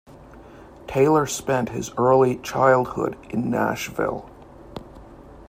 [0.87, 4.27] Taylor spent his early childhood in Nashville.